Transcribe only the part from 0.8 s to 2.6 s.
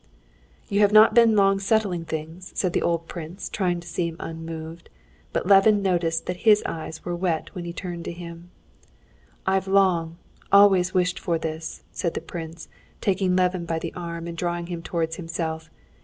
not been long settling things,"